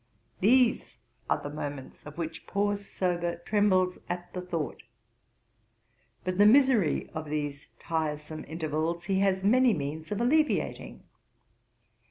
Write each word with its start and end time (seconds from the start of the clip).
These 0.39 0.97
are 1.29 1.39
the 1.43 1.51
moments 1.51 2.07
of 2.07 2.17
which 2.17 2.47
poor 2.47 2.75
Sober 2.75 3.35
trembles 3.45 3.99
at 4.09 4.33
the 4.33 4.41
thought. 4.41 4.81
But 6.23 6.39
the 6.39 6.45
misery 6.47 7.07
of 7.11 7.29
these 7.29 7.67
tiresome 7.77 8.43
intervals 8.47 9.05
he 9.05 9.19
has 9.19 9.43
many 9.43 9.75
means 9.75 10.11
of 10.11 10.19
alleviating.... 10.19 11.03